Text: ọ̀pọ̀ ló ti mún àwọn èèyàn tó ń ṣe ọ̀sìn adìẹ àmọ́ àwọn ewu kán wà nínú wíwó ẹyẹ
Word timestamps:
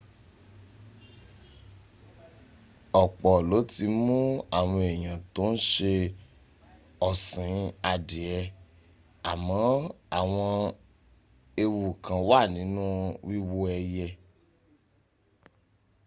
ọ̀pọ̀ 3.01 3.35
ló 3.49 3.57
ti 3.71 3.85
mún 4.05 4.25
àwọn 4.57 4.79
èèyàn 4.91 5.19
tó 5.33 5.43
ń 5.51 5.55
ṣe 5.71 5.93
ọ̀sìn 7.09 7.57
adìẹ 7.91 8.37
àmọ́ 9.31 9.61
àwọn 10.19 10.49
ewu 11.63 11.81
kán 12.03 12.19
wà 12.29 12.39
nínú 12.55 12.83
wíwó 13.27 13.57
ẹyẹ 13.77 14.07